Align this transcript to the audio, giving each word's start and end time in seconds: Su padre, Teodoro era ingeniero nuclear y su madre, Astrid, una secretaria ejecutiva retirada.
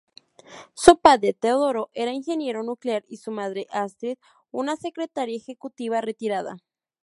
Su 0.73 0.97
padre, 0.97 1.31
Teodoro 1.35 1.91
era 1.93 2.11
ingeniero 2.11 2.63
nuclear 2.63 3.05
y 3.07 3.17
su 3.17 3.29
madre, 3.29 3.67
Astrid, 3.69 4.17
una 4.49 4.75
secretaria 4.75 5.37
ejecutiva 5.37 6.01
retirada. 6.01 6.57